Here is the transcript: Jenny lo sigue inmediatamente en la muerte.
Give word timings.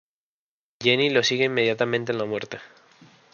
Jenny 0.83 1.11
lo 1.11 1.21
sigue 1.21 1.43
inmediatamente 1.45 2.11
en 2.11 2.17
la 2.17 2.25
muerte. 2.25 2.57